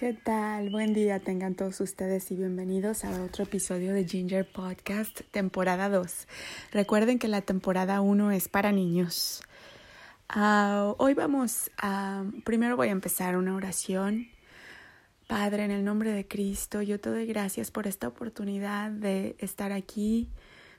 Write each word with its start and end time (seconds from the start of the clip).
¿Qué 0.00 0.14
tal? 0.14 0.70
Buen 0.70 0.94
día 0.94 1.18
tengan 1.18 1.54
todos 1.54 1.78
ustedes 1.82 2.30
y 2.30 2.34
bienvenidos 2.34 3.04
a 3.04 3.22
otro 3.22 3.44
episodio 3.44 3.92
de 3.92 4.06
Ginger 4.06 4.50
Podcast, 4.50 5.20
temporada 5.30 5.90
2. 5.90 6.26
Recuerden 6.72 7.18
que 7.18 7.28
la 7.28 7.42
temporada 7.42 8.00
1 8.00 8.30
es 8.30 8.48
para 8.48 8.72
niños. 8.72 9.42
Uh, 10.34 10.94
hoy 10.96 11.12
vamos 11.12 11.70
a... 11.76 12.24
Primero 12.46 12.78
voy 12.78 12.88
a 12.88 12.92
empezar 12.92 13.36
una 13.36 13.54
oración. 13.54 14.28
Padre, 15.26 15.66
en 15.66 15.70
el 15.70 15.84
nombre 15.84 16.12
de 16.12 16.26
Cristo, 16.26 16.80
yo 16.80 16.98
te 16.98 17.10
doy 17.10 17.26
gracias 17.26 17.70
por 17.70 17.86
esta 17.86 18.08
oportunidad 18.08 18.90
de 18.90 19.36
estar 19.38 19.70
aquí 19.70 20.30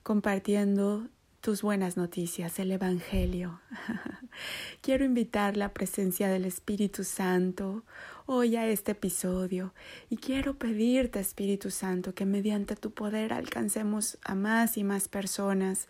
compartiendo 0.01 1.07
tus 1.41 1.63
buenas 1.63 1.97
noticias, 1.97 2.59
el 2.59 2.71
Evangelio. 2.71 3.59
Quiero 4.81 5.03
invitar 5.03 5.57
la 5.57 5.73
presencia 5.73 6.29
del 6.29 6.45
Espíritu 6.45 7.03
Santo 7.03 7.83
hoy 8.27 8.55
a 8.57 8.67
este 8.67 8.91
episodio 8.91 9.73
y 10.11 10.17
quiero 10.17 10.53
pedirte, 10.53 11.19
Espíritu 11.19 11.71
Santo, 11.71 12.13
que 12.13 12.25
mediante 12.25 12.75
tu 12.75 12.91
poder 12.91 13.33
alcancemos 13.33 14.19
a 14.23 14.35
más 14.35 14.77
y 14.77 14.83
más 14.83 15.07
personas 15.07 15.87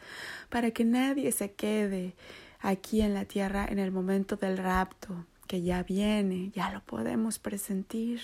para 0.49 0.71
que 0.71 0.85
nadie 0.85 1.31
se 1.33 1.51
quede 1.51 2.15
aquí 2.61 3.01
en 3.01 3.13
la 3.13 3.25
tierra 3.25 3.67
en 3.69 3.77
el 3.77 3.91
momento 3.91 4.37
del 4.37 4.57
rapto 4.57 5.25
que 5.47 5.61
ya 5.61 5.83
viene, 5.83 6.51
ya 6.55 6.71
lo 6.71 6.79
podemos 6.81 7.39
presentir. 7.39 8.21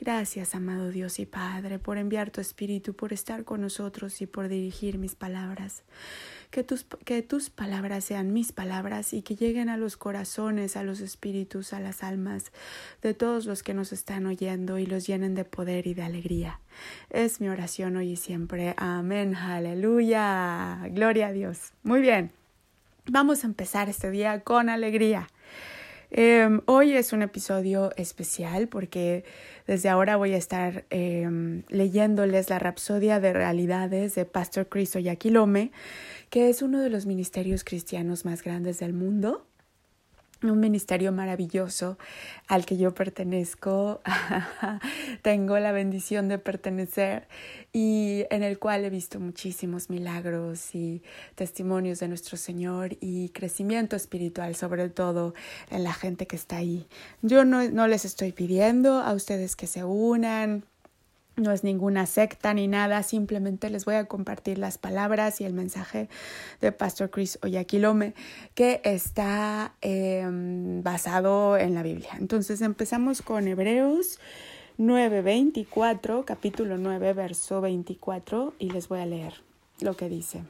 Gracias, 0.00 0.54
amado 0.54 0.90
Dios 0.90 1.18
y 1.18 1.26
Padre, 1.26 1.80
por 1.80 1.98
enviar 1.98 2.30
tu 2.30 2.40
Espíritu, 2.40 2.94
por 2.94 3.12
estar 3.12 3.44
con 3.44 3.60
nosotros 3.60 4.22
y 4.22 4.26
por 4.26 4.48
dirigir 4.48 4.96
mis 4.96 5.16
palabras. 5.16 5.82
Que 6.50 6.62
tus, 6.62 6.84
que 7.04 7.20
tus 7.22 7.50
palabras 7.50 8.04
sean 8.04 8.32
mis 8.32 8.52
palabras 8.52 9.12
y 9.12 9.22
que 9.22 9.34
lleguen 9.34 9.68
a 9.68 9.76
los 9.76 9.96
corazones, 9.96 10.76
a 10.76 10.84
los 10.84 11.00
espíritus, 11.00 11.72
a 11.72 11.80
las 11.80 12.04
almas 12.04 12.52
de 13.02 13.12
todos 13.12 13.44
los 13.44 13.64
que 13.64 13.74
nos 13.74 13.92
están 13.92 14.26
oyendo 14.26 14.78
y 14.78 14.86
los 14.86 15.04
llenen 15.04 15.34
de 15.34 15.44
poder 15.44 15.88
y 15.88 15.94
de 15.94 16.02
alegría. 16.02 16.60
Es 17.10 17.40
mi 17.40 17.48
oración 17.48 17.96
hoy 17.96 18.12
y 18.12 18.16
siempre. 18.16 18.74
Amén. 18.76 19.34
Aleluya. 19.34 20.78
Gloria 20.90 21.26
a 21.26 21.32
Dios. 21.32 21.72
Muy 21.82 22.00
bien. 22.00 22.30
Vamos 23.10 23.42
a 23.42 23.46
empezar 23.46 23.88
este 23.88 24.10
día 24.10 24.40
con 24.40 24.68
alegría. 24.68 25.28
Em, 26.10 26.62
hoy 26.64 26.92
es 26.92 27.12
un 27.12 27.22
episodio 27.22 27.90
especial 27.96 28.68
porque 28.68 29.24
desde 29.66 29.90
ahora 29.90 30.16
voy 30.16 30.32
a 30.32 30.38
estar 30.38 30.86
em, 30.90 31.64
leyéndoles 31.68 32.48
la 32.48 32.58
Rapsodia 32.58 33.20
de 33.20 33.34
Realidades 33.34 34.14
de 34.14 34.24
Pastor 34.24 34.68
Chris 34.68 34.96
Oyaquilome, 34.96 35.70
que 36.30 36.48
es 36.48 36.62
uno 36.62 36.80
de 36.80 36.88
los 36.88 37.04
ministerios 37.04 37.62
cristianos 37.62 38.24
más 38.24 38.42
grandes 38.42 38.78
del 38.78 38.94
mundo 38.94 39.47
un 40.42 40.60
ministerio 40.60 41.12
maravilloso 41.12 41.98
al 42.46 42.64
que 42.64 42.76
yo 42.76 42.94
pertenezco, 42.94 44.00
tengo 45.22 45.58
la 45.58 45.72
bendición 45.72 46.28
de 46.28 46.38
pertenecer 46.38 47.28
y 47.72 48.24
en 48.30 48.42
el 48.42 48.58
cual 48.58 48.84
he 48.84 48.90
visto 48.90 49.18
muchísimos 49.18 49.90
milagros 49.90 50.74
y 50.74 51.02
testimonios 51.34 51.98
de 52.00 52.08
nuestro 52.08 52.36
Señor 52.36 52.96
y 53.00 53.30
crecimiento 53.30 53.96
espiritual, 53.96 54.54
sobre 54.54 54.88
todo 54.88 55.34
en 55.70 55.82
la 55.82 55.92
gente 55.92 56.26
que 56.26 56.36
está 56.36 56.58
ahí. 56.58 56.86
Yo 57.22 57.44
no, 57.44 57.68
no 57.68 57.88
les 57.88 58.04
estoy 58.04 58.32
pidiendo 58.32 59.00
a 59.00 59.12
ustedes 59.12 59.56
que 59.56 59.66
se 59.66 59.84
unan, 59.84 60.64
no 61.38 61.52
es 61.52 61.64
ninguna 61.64 62.06
secta 62.06 62.52
ni 62.54 62.68
nada, 62.68 63.02
simplemente 63.02 63.70
les 63.70 63.84
voy 63.84 63.94
a 63.94 64.04
compartir 64.06 64.58
las 64.58 64.78
palabras 64.78 65.40
y 65.40 65.44
el 65.44 65.52
mensaje 65.52 66.08
de 66.60 66.72
Pastor 66.72 67.10
Chris 67.10 67.38
Oyaquilome 67.42 68.14
que 68.54 68.80
está 68.84 69.74
em, 69.80 70.82
basado 70.82 71.56
en 71.56 71.74
la 71.74 71.82
Biblia. 71.82 72.10
Entonces 72.18 72.60
empezamos 72.60 73.22
con 73.22 73.48
Hebreos 73.48 74.18
9:24, 74.78 76.24
capítulo 76.24 76.78
9, 76.78 77.12
verso 77.12 77.60
24, 77.60 78.54
y 78.58 78.70
les 78.70 78.88
voy 78.88 79.00
a 79.00 79.06
leer 79.06 79.34
lo 79.80 79.96
que 79.96 80.08
dice. 80.08 80.42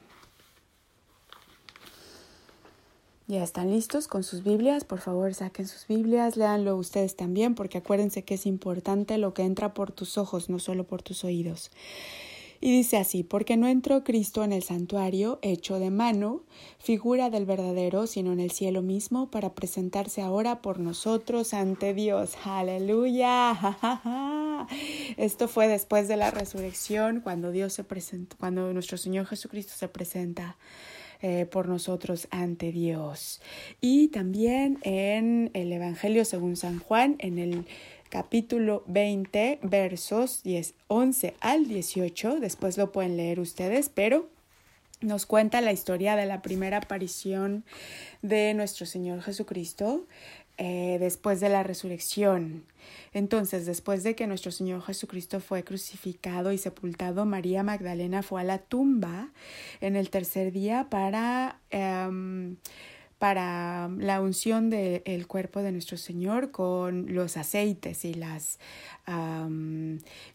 Ya 3.29 3.43
están 3.43 3.71
listos 3.71 4.09
con 4.09 4.25
sus 4.25 4.43
Biblias, 4.43 4.85
por 4.85 5.01
favor 5.01 5.35
saquen 5.35 5.69
sus 5.69 5.87
Biblias, 5.87 6.39
léanlo 6.39 6.75
ustedes 6.79 7.15
también, 7.15 7.55
porque 7.55 7.77
acuérdense 7.77 8.25
que 8.25 8.35
es 8.35 8.47
importante 8.47 9.19
lo 9.19 9.35
que 9.35 9.43
entra 9.43 9.75
por 9.75 9.93
tus 9.93 10.17
ojos, 10.17 10.49
no 10.49 10.59
solo 10.59 10.85
por 10.85 11.03
tus 11.03 11.25
oídos. 11.25 11.71
Y 12.63 12.73
dice 12.73 12.97
así, 12.97 13.25
porque 13.25 13.59
no 13.59 13.69
entró 13.69 14.03
Cristo 14.03 14.45
en 14.45 14.53
el 14.55 14.63
santuario 14.63 15.41
hecho 15.43 15.79
de 15.79 15.91
mano, 15.91 16.41
figura 16.79 17.29
del 17.29 17.45
verdadero, 17.45 18.07
sino 18.07 18.33
en 18.33 18.41
el 18.41 18.51
cielo 18.51 18.81
mismo, 18.81 19.31
para 19.31 19.55
presentarse 19.55 20.23
ahora 20.23 20.63
por 20.63 20.79
nosotros 20.79 21.53
ante 21.53 21.93
Dios. 21.93 22.33
Aleluya. 22.47 23.77
Esto 25.19 25.49
fue 25.49 25.69
después 25.69 26.09
de 26.09 26.17
la 26.17 26.31
resurrección, 26.31 27.21
cuando 27.21 27.51
Dios 27.51 27.75
se 27.75 27.85
presentó, 27.85 28.39
cuando 28.39 28.73
nuestro 28.73 28.97
Señor 28.97 29.27
Jesucristo 29.27 29.75
se 29.77 29.89
presenta 29.89 30.57
eh, 31.21 31.47
por 31.51 31.69
nosotros 31.69 32.29
ante 32.31 32.73
Dios. 32.73 33.41
Y 33.81 34.09
también 34.09 34.79
en 34.83 35.51
el 35.55 35.73
Evangelio 35.73 36.25
según 36.25 36.57
San 36.57 36.79
Juan, 36.79 37.17
en 37.19 37.39
el 37.39 37.67
capítulo 38.09 38.85
20, 38.87 39.61
versos 39.63 40.43
10, 40.43 40.75
11 40.89 41.35
al 41.41 41.67
18, 41.67 42.41
después 42.41 42.79
lo 42.79 42.93
pueden 42.93 43.17
leer 43.17 43.41
ustedes, 43.41 43.89
pero 43.89 44.29
nos 45.01 45.27
cuenta 45.27 45.61
la 45.61 45.73
historia 45.73 46.17
de 46.17 46.27
la 46.27 46.43
primera 46.43 46.79
aparición 46.79 47.65
de 48.23 48.55
nuestro 48.55 48.87
Señor 48.87 49.23
Jesucristo 49.23 50.07
eh, 50.61 50.99
después 50.99 51.39
de 51.39 51.49
la 51.49 51.63
resurrección. 51.63 52.65
Entonces, 53.13 53.65
después 53.65 54.03
de 54.03 54.17
que 54.17 54.27
nuestro 54.27 54.51
Señor 54.51 54.83
Jesucristo 54.83 55.39
fue 55.39 55.63
crucificado 55.63 56.51
y 56.51 56.59
sepultado, 56.59 57.25
María 57.27 57.63
Magdalena 57.63 58.25
fue 58.25 58.41
a 58.41 58.45
la 58.45 58.59
tumba 58.59 59.31
en 59.81 59.95
el 59.95 60.11
tercer 60.11 60.51
día 60.51 60.89
para, 60.91 61.61
em, 61.71 62.57
para 63.21 63.89
la 63.99 64.21
unción 64.21 64.69
del 64.69 65.27
cuerpo 65.29 65.61
de 65.63 65.71
nuestro 65.71 65.97
Señor 65.97 66.51
con 66.51 67.15
los 67.15 67.37
aceites 67.37 68.05
y, 68.05 68.15
las, 68.15 68.59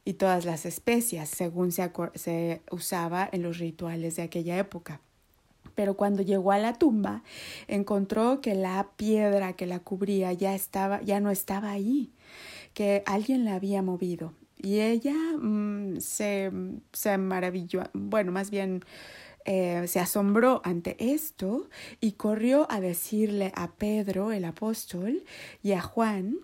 y 0.06 0.14
todas 0.14 0.46
las 0.46 0.66
especias, 0.66 1.30
según 1.30 1.74
se, 1.74 1.92
se 2.16 2.62
usaba 2.72 3.30
en 3.32 3.44
los 3.44 3.58
rituales 3.58 4.16
de 4.16 4.24
aquella 4.24 4.58
época 4.58 5.02
pero 5.76 5.96
cuando 5.96 6.22
llegó 6.22 6.52
a 6.52 6.58
la 6.58 6.74
tumba 6.74 7.24
encontró 7.68 8.42
que 8.42 8.56
la 8.56 8.88
piedra 8.96 9.54
que 9.54 9.66
la 9.66 9.80
cubría 9.80 10.34
ya 10.34 10.56
estaba 10.56 11.02
ya 11.02 11.20
no 11.20 11.32
estaba 11.32 11.72
ahí, 11.72 12.12
que 12.74 13.04
alguien 13.06 13.46
la 13.46 13.56
había 13.56 13.82
movido. 13.82 14.34
Y 14.62 14.80
ella 14.80 15.14
mm, 15.14 16.00
se, 16.00 16.52
se 16.94 17.18
maravilló, 17.18 17.84
bueno, 17.94 18.32
más 18.32 18.50
bien 18.50 18.84
eh, 19.46 19.84
se 19.88 20.00
asombró 20.00 20.62
ante 20.64 20.96
esto 21.14 21.68
y 22.00 22.14
corrió 22.14 22.66
a 22.70 22.80
decirle 22.80 23.52
a 23.56 23.72
Pedro, 23.72 24.32
el 24.32 24.46
apóstol, 24.46 25.24
y 25.62 25.74
a 25.74 25.82
Juan, 25.82 26.38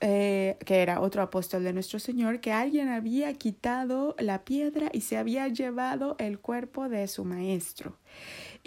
eh, 0.00 0.58
que 0.64 0.82
era 0.82 1.00
otro 1.00 1.22
apóstol 1.22 1.64
de 1.64 1.72
nuestro 1.72 1.98
Señor, 1.98 2.40
que 2.40 2.52
alguien 2.52 2.88
había 2.88 3.32
quitado 3.34 4.14
la 4.18 4.44
piedra 4.44 4.90
y 4.92 5.00
se 5.00 5.16
había 5.16 5.48
llevado 5.48 6.16
el 6.18 6.38
cuerpo 6.38 6.88
de 6.88 7.08
su 7.08 7.24
maestro. 7.24 7.96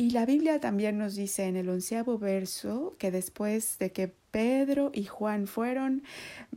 Y 0.02 0.10
la 0.10 0.26
Biblia 0.26 0.60
también 0.60 0.98
nos 0.98 1.14
dice 1.14 1.44
en 1.44 1.56
el 1.56 1.70
onceavo 1.70 2.18
verso 2.18 2.96
que 2.98 3.12
después 3.12 3.78
de 3.78 3.92
que 3.92 4.08
Pedro 4.08 4.90
y 4.96 5.04
Juan 5.04 5.46
fueron, 5.46 6.02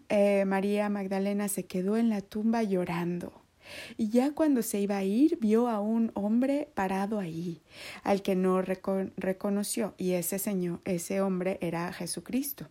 eh, 0.09 0.47
María 0.47 0.89
Magdalena 0.89 1.49
se 1.49 1.67
quedó 1.67 1.99
en 1.99 2.09
la 2.09 2.23
tumba 2.23 2.63
llorando. 2.63 3.43
Y 3.99 4.09
ya 4.09 4.33
cuando 4.33 4.63
se 4.63 4.81
iba 4.81 4.97
a 4.97 5.05
ir, 5.05 5.37
vio 5.43 5.69
a 5.69 5.81
un 5.81 6.11
hombre 6.15 6.71
parado 6.73 7.19
ahí, 7.19 7.61
al 8.03 8.23
que 8.23 8.35
no 8.35 8.63
reconoció, 8.63 9.93
y 9.99 10.13
ese 10.13 10.39
señor, 10.39 10.81
ese 10.87 11.21
hombre 11.21 11.59
era 11.61 11.93
Jesucristo. 11.93 12.71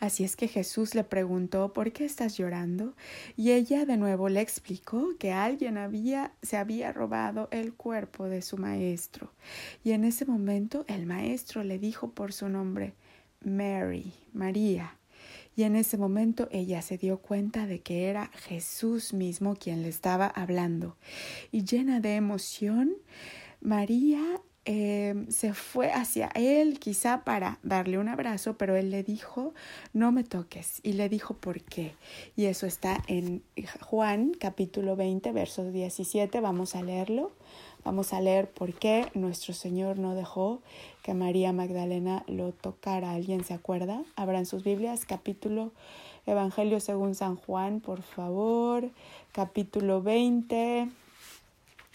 Así 0.00 0.24
es 0.24 0.36
que 0.36 0.48
Jesús 0.48 0.94
le 0.94 1.04
preguntó 1.04 1.72
¿por 1.72 1.92
qué 1.92 2.04
estás 2.04 2.36
llorando? 2.36 2.94
Y 3.36 3.52
ella 3.52 3.84
de 3.84 3.96
nuevo 3.96 4.28
le 4.28 4.40
explicó 4.40 5.16
que 5.18 5.32
alguien 5.32 5.78
había 5.78 6.32
se 6.42 6.56
había 6.56 6.92
robado 6.92 7.48
el 7.50 7.74
cuerpo 7.74 8.24
de 8.24 8.42
su 8.42 8.56
maestro. 8.58 9.32
Y 9.84 9.92
en 9.92 10.04
ese 10.04 10.24
momento 10.24 10.84
el 10.88 11.06
maestro 11.06 11.62
le 11.64 11.78
dijo 11.78 12.10
por 12.10 12.32
su 12.32 12.48
nombre 12.48 12.94
Mary, 13.44 14.12
María. 14.32 14.96
Y 15.56 15.62
en 15.62 15.74
ese 15.74 15.96
momento 15.96 16.48
ella 16.50 16.82
se 16.82 16.98
dio 16.98 17.18
cuenta 17.18 17.66
de 17.66 17.80
que 17.80 18.08
era 18.08 18.30
Jesús 18.46 19.14
mismo 19.14 19.56
quien 19.56 19.82
le 19.82 19.88
estaba 19.88 20.26
hablando. 20.26 20.96
Y 21.50 21.64
llena 21.64 22.00
de 22.00 22.16
emoción, 22.16 22.92
María 23.62 24.20
em, 24.66 25.30
se 25.30 25.54
fue 25.54 25.90
hacia 25.90 26.28
él 26.34 26.78
quizá 26.78 27.24
para 27.24 27.58
darle 27.62 27.98
un 27.98 28.08
abrazo, 28.08 28.58
pero 28.58 28.76
él 28.76 28.90
le 28.90 29.02
dijo, 29.02 29.54
no 29.94 30.12
me 30.12 30.24
toques. 30.24 30.80
Y 30.82 30.92
le 30.92 31.08
dijo, 31.08 31.34
¿por 31.34 31.62
qué? 31.62 31.94
Y 32.36 32.44
eso 32.44 32.66
está 32.66 33.02
en 33.06 33.42
Juan 33.80 34.32
capítulo 34.38 34.96
20, 34.96 35.32
versos 35.32 35.72
17. 35.72 36.40
Vamos 36.40 36.74
a 36.74 36.82
leerlo. 36.82 37.32
Vamos 37.84 38.12
a 38.12 38.20
leer 38.20 38.50
por 38.50 38.74
qué 38.74 39.06
nuestro 39.14 39.54
Señor 39.54 39.98
no 39.98 40.16
dejó 40.16 40.60
que 41.02 41.14
María 41.14 41.52
Magdalena 41.52 42.24
lo 42.26 42.50
tocara. 42.50 43.12
¿Alguien 43.12 43.44
se 43.44 43.54
acuerda? 43.54 44.02
Abran 44.16 44.44
sus 44.44 44.64
Biblias, 44.64 45.06
capítulo 45.06 45.70
Evangelio 46.26 46.80
según 46.80 47.14
San 47.14 47.36
Juan, 47.36 47.78
por 47.80 48.02
favor, 48.02 48.90
capítulo 49.30 50.02
20 50.02 50.88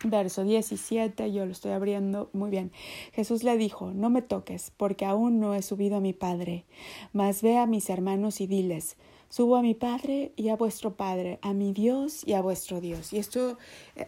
Verso 0.03 0.44
17, 0.44 1.31
yo 1.31 1.45
lo 1.45 1.51
estoy 1.51 1.74
abriendo 1.74 2.30
muy 2.33 2.50
bien. 2.50 2.71
Jesús 3.13 3.44
le 3.44 3.56
dijo, 3.57 3.92
no 3.94 4.09
me 4.09 4.24
toques, 4.24 4.71
porque 4.75 5.06
aún 5.06 5.39
no 5.39 5.53
he 5.53 5.62
subido 5.62 5.98
a 5.98 6.01
mi 6.01 6.13
Padre, 6.13 6.65
mas 7.13 7.44
ve 7.44 7.57
a 7.57 7.68
mis 7.68 7.88
hermanos 7.89 8.42
y 8.42 8.48
diles, 8.48 8.98
subo 9.30 9.57
a 9.57 9.62
mi 9.62 9.75
Padre 9.75 10.33
y 10.36 10.50
a 10.50 10.56
vuestro 10.56 10.95
Padre, 10.95 11.38
a 11.44 11.53
mi 11.53 11.71
Dios 11.71 12.24
y 12.25 12.33
a 12.33 12.42
vuestro 12.42 12.81
Dios. 12.81 13.13
Y 13.13 13.19
esto, 13.19 13.59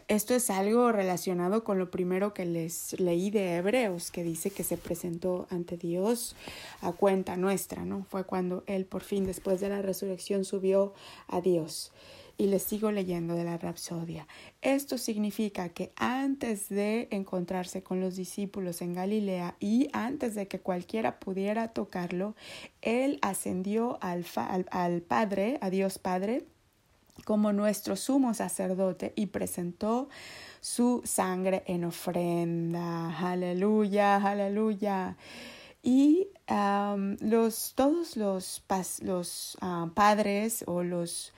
esto 0.07 0.34
es 0.34 0.50
algo 0.50 0.92
relacionado 0.92 1.63
con 1.63 1.78
lo 1.78 1.92
primero 1.92 2.34
que 2.34 2.45
les 2.45 3.00
leí 3.00 3.30
de 3.30 3.57
Hebreos, 3.57 4.10
que 4.10 4.24
dice 4.24 4.50
que 4.50 4.63
se 4.63 4.78
presentó 4.78 5.45
ante 5.51 5.78
Dios 5.78 6.36
a 6.81 6.92
cuenta 6.92 7.38
nuestra, 7.38 7.86
¿no? 7.86 8.04
Fue 8.10 8.25
cuando 8.25 8.63
Él 8.66 8.86
por 8.86 9.04
fin, 9.04 9.25
después 9.25 9.62
de 9.62 9.69
la 9.69 9.84
resurrección, 9.84 10.44
subió 10.44 10.94
a 11.28 11.40
Dios 11.40 11.92
y 12.38 12.47
les 12.47 12.63
sigo 12.63 12.91
leyendo 12.91 13.35
de 13.35 13.44
la 13.44 13.57
Rapsodia. 13.57 14.27
Esto 14.62 14.97
significa 14.97 15.69
que 15.69 15.91
antes 15.95 16.69
de 16.69 17.07
encontrarse 17.12 17.83
con 17.83 18.01
los 18.01 18.15
discípulos 18.15 18.81
en 18.81 18.94
Galilea 18.94 19.56
y 19.59 19.89
antes 19.94 20.35
de 20.35 20.47
que 20.47 20.59
cualquiera 20.59 21.19
pudiera 21.19 21.69
tocarlo, 21.69 22.35
él 22.81 23.19
ascendió 23.21 23.97
al, 24.01 24.25
al 24.71 25.01
Padre, 25.01 25.57
a 25.62 25.69
Dios 25.69 26.00
Padre, 26.00 26.45
como 27.25 27.53
nuestro 27.53 27.95
sumo 27.95 28.33
sacerdote 28.33 29.13
y 29.15 29.27
presentó 29.27 30.09
su 30.59 31.01
sangre 31.06 31.63
en 31.68 31.85
ofrenda. 31.85 33.18
Aleluya, 33.18 34.18
aleluya. 34.18 35.18
Y 35.81 36.30
los, 37.19 37.74
todos 37.75 38.15
los, 38.18 38.63
los 39.01 39.57
ah, 39.62 39.89
padres 39.94 40.63
o 40.68 40.83
los 40.83 41.33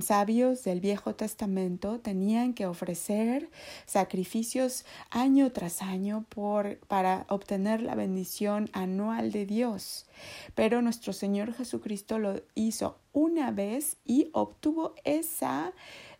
sabios 0.00 0.64
del 0.64 0.80
Viejo 0.80 1.14
Testamento 1.14 2.00
tenían 2.00 2.54
que 2.54 2.66
ofrecer 2.66 3.50
sacrificios 3.86 4.84
año 5.10 5.50
tras 5.52 5.82
año 5.82 6.24
por, 6.28 6.78
para 6.86 7.26
obtener 7.28 7.82
la 7.82 7.94
bendición 7.94 8.70
anual 8.72 9.32
de 9.32 9.46
Dios. 9.46 10.06
Pero 10.54 10.82
nuestro 10.82 11.12
Señor 11.12 11.54
Jesucristo 11.54 12.18
lo 12.18 12.40
hizo 12.54 12.98
una 13.12 13.50
vez 13.50 13.96
y 14.04 14.30
obtuvo 14.32 14.94
esa 15.04 15.72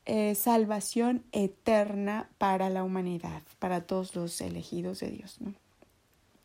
eh, 0.07 0.35
salvación 0.35 1.23
eterna 1.33 2.31
para 2.39 2.71
la 2.71 2.83
humanidad, 2.83 3.43
para 3.59 3.83
todos 3.83 4.15
los 4.17 4.41
elegidos 4.41 5.01
de 5.01 5.11
Dios. 5.11 5.41
¿no? 5.41 5.53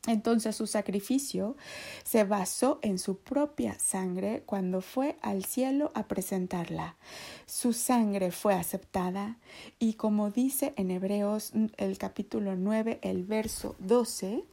Entonces 0.06 0.56
su 0.58 0.68
sacrificio 0.68 1.56
se 2.04 2.26
basó 2.26 2.80
en 2.82 3.00
su 3.00 3.18
propia 3.18 3.80
sangre 3.80 4.44
cuando 4.46 4.82
fue 4.82 5.16
al 5.22 5.46
cielo 5.46 5.92
a 5.96 6.08
presentarla. 6.08 6.98
Su 7.46 7.72
sangre 7.72 8.32
fue 8.32 8.54
aceptada 8.54 9.38
y 9.80 9.94
como 9.94 10.30
dice 10.30 10.74
en 10.76 10.92
Hebreos 10.92 11.54
el 11.78 11.98
capítulo 11.98 12.58
9, 12.58 13.00
el 13.02 13.24
verso 13.24 13.78
12, 13.80 14.44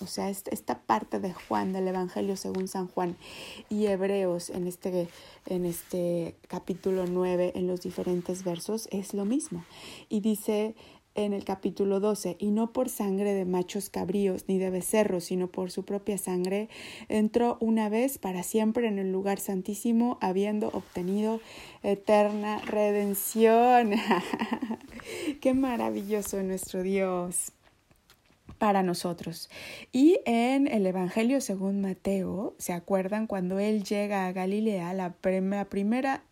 o 0.00 0.06
sea, 0.06 0.28
esta 0.28 0.78
parte 0.78 1.18
de 1.18 1.32
Juan, 1.32 1.72
del 1.72 1.88
Evangelio 1.88 2.36
según 2.36 2.68
San 2.68 2.88
Juan, 2.88 3.16
y 3.68 3.86
Hebreos 3.86 4.50
en 4.50 4.66
este, 4.66 5.08
en 5.46 5.64
este 5.64 6.36
capítulo 6.46 7.06
9, 7.06 7.52
en 7.56 7.66
los 7.66 7.80
diferentes 7.80 8.44
versos, 8.44 8.88
es 8.92 9.14
lo 9.14 9.24
mismo. 9.24 9.64
Y 10.08 10.20
dice 10.20 10.76
en 11.24 11.32
el 11.32 11.44
capítulo 11.44 12.00
12, 12.00 12.36
y 12.38 12.50
no 12.50 12.72
por 12.72 12.88
sangre 12.88 13.34
de 13.34 13.44
machos 13.44 13.90
cabríos 13.90 14.44
ni 14.46 14.58
de 14.58 14.70
becerros, 14.70 15.24
sino 15.24 15.48
por 15.48 15.70
su 15.70 15.84
propia 15.84 16.16
sangre, 16.16 16.68
entró 17.08 17.58
una 17.60 17.88
vez 17.88 18.18
para 18.18 18.42
siempre 18.42 18.86
en 18.86 18.98
el 18.98 19.10
lugar 19.10 19.40
santísimo, 19.40 20.18
habiendo 20.20 20.68
obtenido 20.68 21.40
eterna 21.82 22.58
redención. 22.64 23.92
Qué 25.40 25.54
maravilloso 25.54 26.42
nuestro 26.42 26.82
Dios 26.82 27.52
para 28.58 28.82
nosotros. 28.82 29.48
Y 29.92 30.20
en 30.24 30.66
el 30.68 30.86
Evangelio 30.86 31.40
según 31.40 31.80
Mateo, 31.80 32.54
¿se 32.58 32.72
acuerdan 32.72 33.26
cuando 33.26 33.58
él 33.58 33.84
llega 33.84 34.26
a 34.26 34.32
Galilea? 34.32 34.92
La, 34.94 35.12
primera 35.12 36.22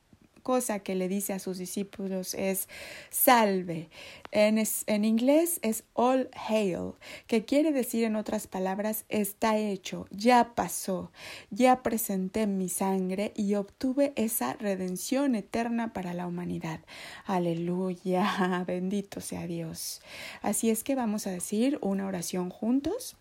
cosa 0.46 0.78
que 0.78 0.94
le 0.94 1.08
dice 1.08 1.32
a 1.32 1.40
sus 1.40 1.58
discípulos 1.58 2.32
es 2.34 2.68
salve. 3.10 3.90
En, 4.30 4.62
en 4.86 5.04
inglés 5.04 5.58
es 5.62 5.82
all 5.92 6.30
hail, 6.48 6.92
que 7.26 7.44
quiere 7.44 7.72
decir 7.72 8.04
en 8.04 8.14
otras 8.14 8.46
palabras 8.46 9.06
está 9.08 9.58
hecho, 9.58 10.06
ya 10.12 10.54
pasó, 10.54 11.10
ya 11.50 11.82
presenté 11.82 12.46
mi 12.46 12.68
sangre 12.68 13.32
y 13.34 13.56
obtuve 13.56 14.12
esa 14.14 14.52
redención 14.52 15.34
eterna 15.34 15.92
para 15.92 16.14
la 16.14 16.28
humanidad. 16.28 16.78
Aleluya, 17.24 18.62
bendito 18.68 19.20
sea 19.20 19.48
Dios. 19.48 20.00
Así 20.42 20.70
es 20.70 20.84
que 20.84 20.94
vamos 20.94 21.26
a 21.26 21.32
decir 21.32 21.80
una 21.82 22.06
oración 22.06 22.50
juntos. 22.50 23.16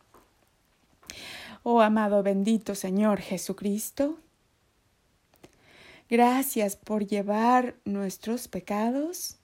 Oh 1.63 1.81
amado 1.81 2.21
bendito 2.21 2.75
Señor 2.75 3.19
Jesucristo, 3.19 4.19
Gracias 6.09 6.75
por 6.75 7.07
llevar 7.07 7.75
nuestros 7.85 8.47
pecados 8.47 9.37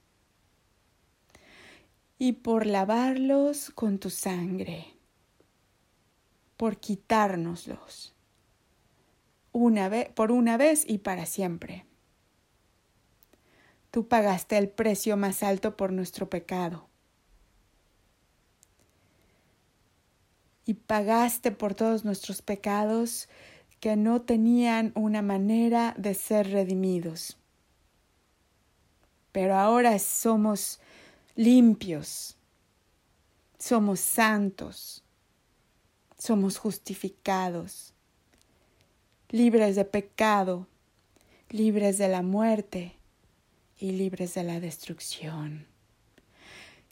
y 2.18 2.34
por 2.34 2.68
lavarlos 2.68 3.72
con 3.72 3.98
tu 3.98 4.10
sangre, 4.10 4.86
por 6.58 6.78
quitárnoslos 6.78 8.14
una 9.52 9.90
vez, 9.90 10.10
por 10.10 10.32
una 10.32 10.58
vez 10.58 10.86
y 10.88 11.00
para 11.00 11.26
siempre. 11.26 11.86
Tú 13.92 14.08
pagaste 14.08 14.58
el 14.58 14.70
precio 14.70 15.18
más 15.18 15.44
alto 15.44 15.76
por 15.76 15.92
nuestro 15.92 16.30
pecado. 16.30 16.88
Y 20.66 20.76
pagaste 20.76 21.52
por 21.52 21.74
todos 21.74 22.06
nuestros 22.06 22.42
pecados 22.42 23.28
que 23.82 23.96
no 23.96 24.22
tenían 24.22 24.92
una 24.94 25.24
manera 25.24 25.96
de 25.98 26.14
ser 26.14 26.52
redimidos. 26.52 27.36
Pero 29.32 29.58
ahora 29.58 29.98
somos 29.98 30.80
limpios, 31.36 32.38
somos 33.58 34.00
santos, 34.00 35.04
somos 36.16 36.60
justificados, 36.60 37.94
libres 39.30 39.76
de 39.76 39.86
pecado, 39.86 40.68
libres 41.50 41.98
de 41.98 42.08
la 42.08 42.22
muerte 42.22 42.96
y 43.80 43.94
libres 43.94 44.36
de 44.36 44.44
la 44.44 44.60
destrucción. 44.60 45.66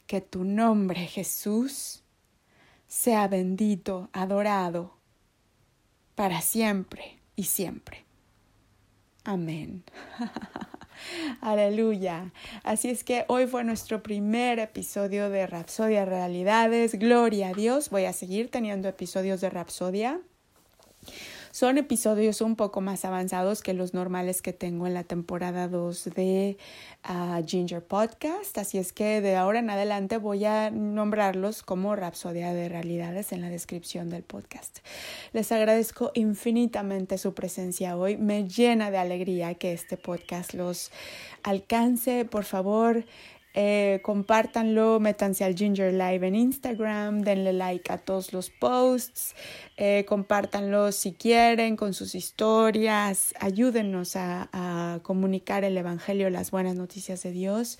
Que 0.08 0.20
tu 0.20 0.42
nombre, 0.42 1.06
Jesús, 1.06 2.02
sea 2.88 3.28
bendito, 3.28 4.10
adorado 4.12 4.99
para 6.14 6.40
siempre 6.40 7.18
y 7.36 7.44
siempre. 7.44 8.04
Amén. 9.24 9.84
Aleluya. 11.40 12.32
Así 12.62 12.90
es 12.90 13.04
que 13.04 13.24
hoy 13.28 13.46
fue 13.46 13.64
nuestro 13.64 14.02
primer 14.02 14.58
episodio 14.58 15.30
de 15.30 15.46
Rapsodia 15.46 16.04
Realidades. 16.04 16.98
Gloria 16.98 17.48
a 17.48 17.54
Dios. 17.54 17.90
Voy 17.90 18.04
a 18.04 18.12
seguir 18.12 18.50
teniendo 18.50 18.88
episodios 18.88 19.40
de 19.40 19.50
Rapsodia. 19.50 20.20
Son 21.52 21.78
episodios 21.78 22.40
un 22.42 22.54
poco 22.54 22.80
más 22.80 23.04
avanzados 23.04 23.60
que 23.60 23.74
los 23.74 23.92
normales 23.92 24.40
que 24.40 24.52
tengo 24.52 24.86
en 24.86 24.94
la 24.94 25.02
temporada 25.02 25.66
2 25.66 26.10
de 26.14 26.58
ah, 27.02 27.40
Ginger 27.44 27.82
Podcast, 27.82 28.56
así 28.58 28.78
es 28.78 28.92
que 28.92 29.20
de 29.20 29.34
ahora 29.34 29.58
en 29.58 29.68
adelante 29.68 30.18
voy 30.18 30.44
a 30.44 30.70
nombrarlos 30.70 31.64
como 31.64 31.96
Rapsodia 31.96 32.52
de 32.52 32.68
Realidades 32.68 33.32
en 33.32 33.40
la 33.40 33.48
descripción 33.48 34.10
del 34.10 34.22
podcast. 34.22 34.78
Les 35.32 35.50
agradezco 35.50 36.12
infinitamente 36.14 37.18
su 37.18 37.34
presencia 37.34 37.96
hoy, 37.96 38.16
me 38.16 38.46
llena 38.46 38.92
de 38.92 38.98
alegría 38.98 39.54
que 39.54 39.72
este 39.72 39.96
podcast 39.96 40.54
los 40.54 40.92
alcance, 41.42 42.24
por 42.24 42.44
favor. 42.44 43.04
Eh, 43.54 44.00
compártanlo, 44.04 45.00
métanse 45.00 45.44
al 45.44 45.56
Ginger 45.56 45.92
Live 45.92 46.26
en 46.26 46.36
Instagram, 46.36 47.22
denle 47.22 47.52
like 47.52 47.92
a 47.92 47.98
todos 47.98 48.32
los 48.32 48.48
posts, 48.48 49.34
eh, 49.76 50.04
compártanlo 50.06 50.92
si 50.92 51.12
quieren 51.12 51.76
con 51.76 51.92
sus 51.92 52.14
historias, 52.14 53.34
ayúdennos 53.40 54.14
a, 54.14 54.48
a 54.52 55.00
comunicar 55.02 55.64
el 55.64 55.76
Evangelio, 55.76 56.30
las 56.30 56.52
buenas 56.52 56.76
noticias 56.76 57.22
de 57.24 57.32
Dios 57.32 57.78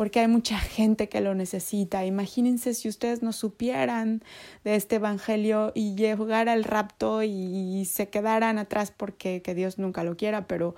porque 0.00 0.20
hay 0.20 0.28
mucha 0.28 0.58
gente 0.58 1.10
que 1.10 1.20
lo 1.20 1.34
necesita. 1.34 2.06
Imagínense 2.06 2.72
si 2.72 2.88
ustedes 2.88 3.22
no 3.22 3.34
supieran 3.34 4.22
de 4.64 4.74
este 4.74 4.96
Evangelio 4.96 5.72
y 5.74 5.94
llegara 5.94 6.54
el 6.54 6.64
rapto 6.64 7.22
y 7.22 7.84
se 7.84 8.08
quedaran 8.08 8.56
atrás 8.56 8.94
porque 8.96 9.42
que 9.42 9.54
Dios 9.54 9.78
nunca 9.78 10.02
lo 10.02 10.16
quiera, 10.16 10.46
pero 10.46 10.74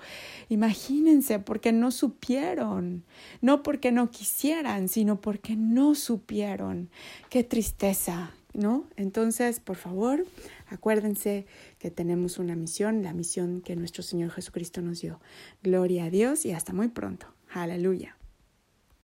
imagínense 0.49 1.39
porque 1.39 1.71
no 1.71 1.91
supieron, 1.91 3.05
no 3.39 3.63
porque 3.63 3.93
no 3.93 4.11
quisieran, 4.11 4.89
sino 4.89 5.21
porque 5.21 5.55
no 5.55 5.95
supieron. 5.95 6.89
Qué 7.29 7.45
tristeza, 7.45 8.31
¿no? 8.51 8.83
Entonces, 8.97 9.61
por 9.61 9.77
favor, 9.77 10.25
acuérdense 10.67 11.45
que 11.79 11.91
tenemos 11.91 12.39
una 12.39 12.57
misión, 12.57 13.03
la 13.03 13.13
misión 13.13 13.61
que 13.61 13.77
nuestro 13.77 14.03
Señor 14.03 14.31
Jesucristo 14.31 14.81
nos 14.81 14.99
dio. 14.99 15.21
Gloria 15.63 16.03
a 16.03 16.09
Dios 16.09 16.45
y 16.45 16.51
hasta 16.51 16.73
muy 16.73 16.89
pronto. 16.89 17.27
Aleluya. 17.53 18.17